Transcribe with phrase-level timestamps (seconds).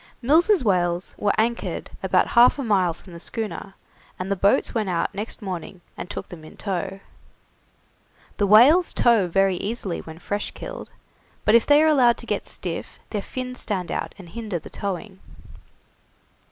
[0.19, 3.75] Mills' whales were anchored about half a mile from the schooner,
[4.17, 7.01] and the boats went out next morning and took them in tow.
[8.37, 10.89] The whales tow very easily when fresh killed,
[11.45, 14.71] but if they are allowed to get stiff their fins stand out and hinder the
[14.71, 15.19] towing.